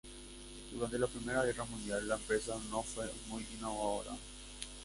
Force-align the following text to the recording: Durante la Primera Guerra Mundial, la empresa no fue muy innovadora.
Durante 0.71 0.97
la 0.97 1.05
Primera 1.05 1.45
Guerra 1.45 1.63
Mundial, 1.65 2.07
la 2.07 2.15
empresa 2.15 2.57
no 2.71 2.81
fue 2.81 3.05
muy 3.27 3.45
innovadora. 3.55 4.17